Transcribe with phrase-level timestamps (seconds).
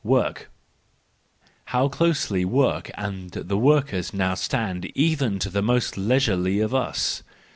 [0.03, 0.49] Work
[1.67, 7.21] ,—How close work and the workers now stand even to the most leisurely of us!